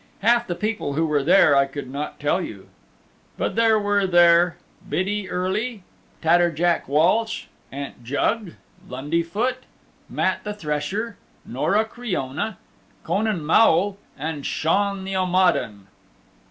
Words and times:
Half 0.21 0.47
the 0.47 0.55
people 0.55 0.93
who 0.93 1.05
were 1.05 1.21
there 1.23 1.55
I 1.55 1.65
could 1.67 1.87
not 1.87 2.19
tell 2.19 2.41
you, 2.41 2.69
but 3.37 3.55
there 3.55 3.77
were 3.77 4.07
there 4.07 4.57
Biddie 4.89 5.29
Early 5.29 5.83
Tatter 6.23 6.49
Jack 6.51 6.87
Walsh 6.87 7.45
Aunt 7.71 8.03
Jug 8.03 8.53
Lundy 8.89 9.21
Foot 9.21 9.57
Matt 10.09 10.43
the 10.43 10.55
Thresher 10.55 11.17
Nora 11.45 11.85
Criona 11.85 12.57
Conan 13.03 13.45
Maol, 13.45 13.97
and 14.17 14.43
Shaun 14.43 15.03
the 15.03 15.13
Omadhaun. 15.15 15.85